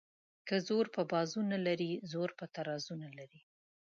[0.25, 3.41] ـ که زور په بازو نه لري زر په ترازو نه لري.